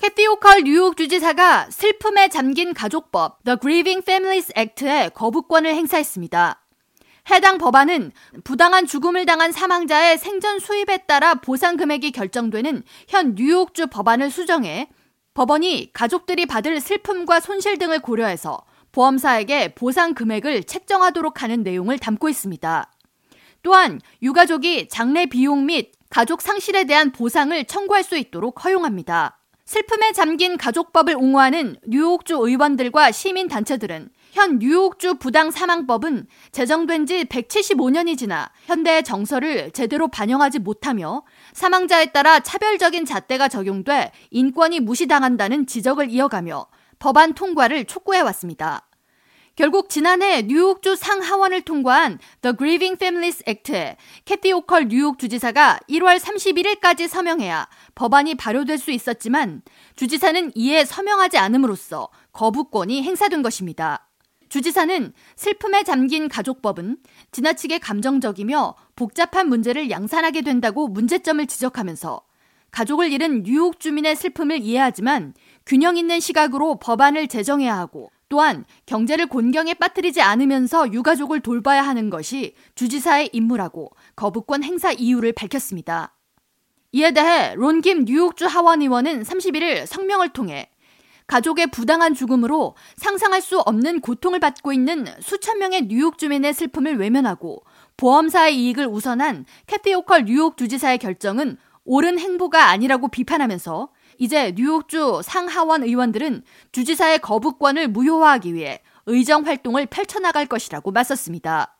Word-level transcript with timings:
캐티 0.00 0.26
오컬 0.28 0.62
뉴욕 0.62 0.96
주지사가 0.96 1.66
슬픔에 1.70 2.28
잠긴 2.28 2.72
가족법 2.72 3.44
The 3.44 3.58
Grieving 3.60 4.02
Families 4.02 4.50
Act에 4.56 5.10
거부권을 5.10 5.74
행사했습니다. 5.74 6.58
해당 7.30 7.58
법안은 7.58 8.10
부당한 8.42 8.86
죽음을 8.86 9.26
당한 9.26 9.52
사망자의 9.52 10.16
생전 10.16 10.58
수입에 10.58 11.04
따라 11.06 11.34
보상 11.34 11.76
금액이 11.76 12.12
결정되는 12.12 12.82
현 13.08 13.34
뉴욕주 13.34 13.88
법안을 13.88 14.30
수정해 14.30 14.88
법원이 15.34 15.90
가족들이 15.92 16.46
받을 16.46 16.80
슬픔과 16.80 17.40
손실 17.40 17.76
등을 17.76 17.98
고려해서 17.98 18.64
보험사에게 18.92 19.74
보상 19.74 20.14
금액을 20.14 20.64
책정하도록 20.64 21.42
하는 21.42 21.62
내용을 21.62 21.98
담고 21.98 22.30
있습니다. 22.30 22.90
또한 23.62 24.00
유가족이 24.22 24.88
장례 24.88 25.26
비용 25.26 25.66
및 25.66 25.92
가족 26.08 26.40
상실에 26.40 26.84
대한 26.84 27.12
보상을 27.12 27.62
청구할 27.66 28.02
수 28.02 28.16
있도록 28.16 28.64
허용합니다. 28.64 29.39
슬픔에 29.70 30.10
잠긴 30.10 30.56
가족법을 30.56 31.14
옹호하는 31.14 31.76
뉴욕주 31.86 32.34
의원들과 32.34 33.12
시민단체들은 33.12 34.10
현 34.32 34.58
뉴욕주 34.58 35.18
부당 35.20 35.52
사망법은 35.52 36.26
제정된 36.50 37.06
지 37.06 37.24
175년이 37.26 38.18
지나 38.18 38.50
현대의 38.64 39.04
정서를 39.04 39.70
제대로 39.70 40.08
반영하지 40.08 40.58
못하며 40.58 41.22
사망자에 41.52 42.06
따라 42.06 42.40
차별적인 42.40 43.04
잣대가 43.04 43.46
적용돼 43.46 44.10
인권이 44.32 44.80
무시당한다는 44.80 45.68
지적을 45.68 46.10
이어가며 46.10 46.66
법안 46.98 47.34
통과를 47.34 47.84
촉구해 47.84 48.22
왔습니다. 48.22 48.89
결국 49.56 49.90
지난해 49.90 50.42
뉴욕주 50.42 50.96
상하원을 50.96 51.62
통과한 51.62 52.18
The 52.40 52.56
Grieving 52.56 52.96
Families 52.96 53.42
Act에 53.46 53.96
캐티 54.24 54.52
오컬 54.52 54.88
뉴욕 54.88 55.18
주지사가 55.18 55.80
1월 55.88 56.18
31일까지 56.18 57.08
서명해야 57.08 57.68
법안이 57.94 58.36
발효될 58.36 58.78
수 58.78 58.90
있었지만 58.90 59.62
주지사는 59.96 60.52
이에 60.54 60.84
서명하지 60.84 61.38
않음으로써 61.38 62.08
거부권이 62.32 63.02
행사된 63.02 63.42
것입니다. 63.42 64.06
주지사는 64.48 65.12
슬픔에 65.36 65.84
잠긴 65.84 66.28
가족법은 66.28 66.98
지나치게 67.30 67.78
감정적이며 67.78 68.74
복잡한 68.96 69.48
문제를 69.48 69.90
양산하게 69.90 70.42
된다고 70.42 70.88
문제점을 70.88 71.46
지적하면서 71.46 72.22
가족을 72.70 73.12
잃은 73.12 73.42
뉴욕 73.42 73.78
주민의 73.78 74.16
슬픔을 74.16 74.60
이해하지만 74.60 75.34
균형 75.66 75.96
있는 75.96 76.18
시각으로 76.20 76.78
법안을 76.78 77.28
제정해야 77.28 77.76
하고 77.76 78.10
또한 78.30 78.64
경제를 78.86 79.26
곤경에 79.26 79.74
빠뜨리지 79.74 80.22
않으면서 80.22 80.92
유가족을 80.92 81.40
돌봐야 81.40 81.82
하는 81.82 82.10
것이 82.10 82.54
주지사의 82.76 83.30
임무라고 83.32 83.90
거부권 84.14 84.62
행사 84.62 84.92
이유를 84.92 85.32
밝혔습니다. 85.32 86.14
이에 86.92 87.10
대해 87.10 87.54
론김 87.56 88.04
뉴욕주 88.04 88.46
하원 88.46 88.82
의원은 88.82 89.24
31일 89.24 89.84
성명을 89.84 90.30
통해 90.30 90.70
가족의 91.26 91.68
부당한 91.72 92.14
죽음으로 92.14 92.76
상상할 92.96 93.42
수 93.42 93.58
없는 93.60 94.00
고통을 94.00 94.38
받고 94.38 94.72
있는 94.72 95.06
수천 95.20 95.58
명의 95.58 95.88
뉴욕 95.88 96.16
주민의 96.16 96.54
슬픔을 96.54 96.98
외면하고 96.98 97.64
보험사의 97.96 98.56
이익을 98.56 98.86
우선한 98.86 99.44
캐티 99.66 99.92
오컬 99.94 100.26
뉴욕 100.26 100.56
주지사의 100.56 100.98
결정은 100.98 101.56
옳은 101.84 102.18
행보가 102.18 102.68
아니라고 102.68 103.08
비판하면서 103.08 103.90
이제 104.18 104.52
뉴욕주 104.56 105.22
상하원 105.24 105.82
의원들은 105.82 106.42
주지사의 106.72 107.20
거부권을 107.20 107.88
무효화하기 107.88 108.54
위해 108.54 108.82
의정 109.06 109.46
활동을 109.46 109.86
펼쳐나갈 109.86 110.46
것이라고 110.46 110.90
맞섰습니다. 110.90 111.76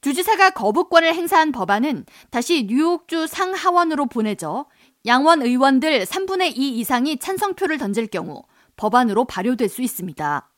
주지사가 0.00 0.50
거부권을 0.50 1.14
행사한 1.14 1.52
법안은 1.52 2.04
다시 2.30 2.66
뉴욕주 2.68 3.26
상하원으로 3.26 4.06
보내져 4.06 4.66
양원 5.06 5.42
의원들 5.42 6.04
3분의 6.04 6.56
2 6.56 6.78
이상이 6.78 7.18
찬성표를 7.18 7.78
던질 7.78 8.08
경우 8.08 8.44
법안으로 8.76 9.24
발효될 9.24 9.68
수 9.68 9.82
있습니다. 9.82 10.50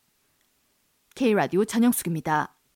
K라디오 1.15 1.65
전영숙입니다. 1.65 2.60